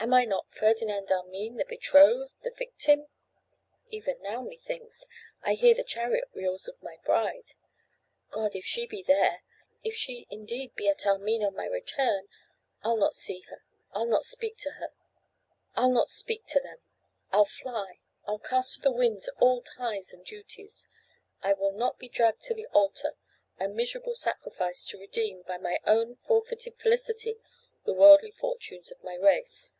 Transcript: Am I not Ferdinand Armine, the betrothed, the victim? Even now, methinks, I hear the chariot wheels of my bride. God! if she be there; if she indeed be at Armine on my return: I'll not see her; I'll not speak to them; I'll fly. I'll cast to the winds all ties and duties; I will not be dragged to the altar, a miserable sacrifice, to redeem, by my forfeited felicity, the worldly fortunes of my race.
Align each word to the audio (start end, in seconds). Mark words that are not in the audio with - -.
Am 0.00 0.14
I 0.14 0.24
not 0.24 0.52
Ferdinand 0.52 1.10
Armine, 1.10 1.56
the 1.56 1.64
betrothed, 1.64 2.32
the 2.42 2.52
victim? 2.52 3.08
Even 3.90 4.22
now, 4.22 4.40
methinks, 4.42 5.04
I 5.42 5.54
hear 5.54 5.74
the 5.74 5.82
chariot 5.82 6.28
wheels 6.32 6.68
of 6.68 6.80
my 6.80 6.98
bride. 7.04 7.50
God! 8.30 8.54
if 8.54 8.64
she 8.64 8.86
be 8.86 9.02
there; 9.02 9.42
if 9.82 9.96
she 9.96 10.28
indeed 10.30 10.72
be 10.76 10.86
at 10.88 11.04
Armine 11.04 11.42
on 11.42 11.56
my 11.56 11.66
return: 11.66 12.28
I'll 12.84 12.96
not 12.96 13.16
see 13.16 13.40
her; 13.48 13.64
I'll 13.90 14.06
not 14.06 14.22
speak 14.24 14.56
to 14.58 14.70
them; 16.60 16.78
I'll 17.32 17.44
fly. 17.44 17.98
I'll 18.24 18.38
cast 18.38 18.74
to 18.76 18.82
the 18.82 18.92
winds 18.92 19.28
all 19.40 19.62
ties 19.62 20.14
and 20.14 20.24
duties; 20.24 20.86
I 21.42 21.54
will 21.54 21.72
not 21.72 21.98
be 21.98 22.08
dragged 22.08 22.42
to 22.42 22.54
the 22.54 22.66
altar, 22.66 23.16
a 23.58 23.66
miserable 23.66 24.14
sacrifice, 24.14 24.84
to 24.86 24.96
redeem, 25.00 25.42
by 25.42 25.58
my 25.58 25.80
forfeited 26.20 26.76
felicity, 26.78 27.40
the 27.84 27.94
worldly 27.94 28.30
fortunes 28.30 28.92
of 28.92 29.02
my 29.02 29.14
race. 29.16 29.74